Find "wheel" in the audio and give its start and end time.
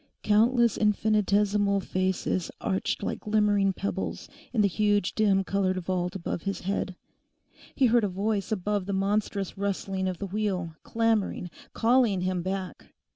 10.25-10.75